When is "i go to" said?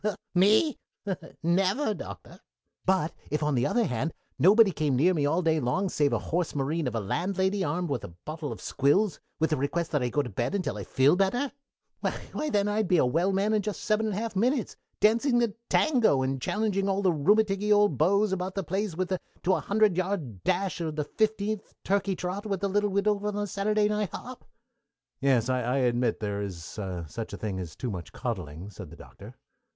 10.01-10.29